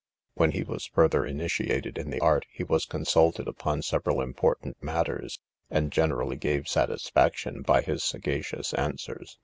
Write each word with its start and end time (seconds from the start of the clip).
When 0.33 0.53
he 0.53 0.63
was 0.63 0.87
further 0.87 1.27
initiated 1.27 1.99
in 1.99 2.09
the 2.09 2.19
art, 2.19 2.47
he 2.49 2.63
was 2.63 2.87
consulted 2.87 3.47
upon 3.47 3.83
several 3.83 4.19
important 4.19 4.81
matters, 4.81 5.37
and 5.69 5.91
generally 5.91 6.37
gave 6.37 6.67
satisfaction 6.67 7.61
by 7.61 7.83
his 7.83 8.03
sagacious 8.03 8.73
answers. 8.73 9.37